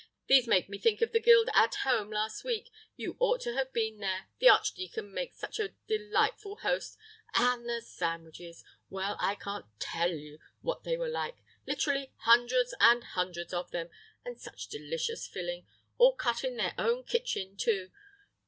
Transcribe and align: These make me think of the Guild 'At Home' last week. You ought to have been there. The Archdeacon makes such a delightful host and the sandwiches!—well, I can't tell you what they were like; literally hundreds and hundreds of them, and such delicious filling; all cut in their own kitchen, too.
These 0.25 0.47
make 0.47 0.67
me 0.67 0.79
think 0.79 1.03
of 1.03 1.11
the 1.11 1.19
Guild 1.19 1.51
'At 1.53 1.75
Home' 1.83 2.09
last 2.09 2.43
week. 2.43 2.71
You 2.95 3.15
ought 3.19 3.39
to 3.41 3.53
have 3.53 3.71
been 3.71 3.99
there. 3.99 4.29
The 4.39 4.49
Archdeacon 4.49 5.13
makes 5.13 5.37
such 5.37 5.59
a 5.59 5.75
delightful 5.87 6.55
host 6.55 6.97
and 7.35 7.69
the 7.69 7.81
sandwiches!—well, 7.83 9.15
I 9.19 9.35
can't 9.35 9.67
tell 9.77 10.11
you 10.11 10.39
what 10.61 10.85
they 10.85 10.97
were 10.97 11.07
like; 11.07 11.37
literally 11.67 12.11
hundreds 12.21 12.73
and 12.79 13.03
hundreds 13.03 13.53
of 13.53 13.69
them, 13.69 13.89
and 14.25 14.41
such 14.41 14.69
delicious 14.69 15.27
filling; 15.27 15.67
all 15.99 16.15
cut 16.15 16.43
in 16.43 16.57
their 16.57 16.73
own 16.79 17.03
kitchen, 17.03 17.55
too. 17.55 17.91